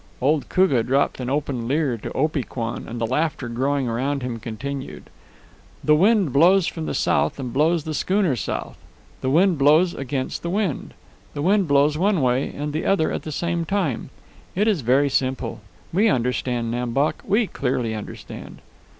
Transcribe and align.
Old 0.19 0.49
Koogah 0.49 0.81
dropped 0.81 1.19
an 1.19 1.29
open 1.29 1.67
leer 1.67 1.95
to 1.95 2.09
Opee 2.17 2.41
Kwan, 2.41 2.87
and, 2.87 2.99
the 2.99 3.05
laughter 3.05 3.47
growing 3.47 3.87
around 3.87 4.23
him, 4.23 4.39
continued: 4.39 5.11
"The 5.83 5.93
wind 5.93 6.33
blows 6.33 6.65
from 6.65 6.87
the 6.87 6.95
south 6.95 7.37
and 7.37 7.53
blows 7.53 7.83
the 7.83 7.93
schooner 7.93 8.35
south. 8.35 8.79
The 9.21 9.29
wind 9.29 9.59
blows 9.59 9.93
against 9.93 10.41
the 10.41 10.49
wind. 10.49 10.95
The 11.35 11.43
wind 11.43 11.67
blows 11.67 11.99
one 11.99 12.19
way 12.23 12.49
and 12.51 12.73
the 12.73 12.83
other 12.87 13.11
at 13.11 13.21
the 13.21 13.31
same 13.31 13.63
time. 13.63 14.09
It 14.55 14.67
is 14.67 14.81
very 14.81 15.07
simple. 15.07 15.61
We 15.93 16.09
understand, 16.09 16.71
Nam 16.71 16.93
Bok. 16.93 17.21
We 17.23 17.45
clearly 17.45 17.93
understand." 17.93 18.61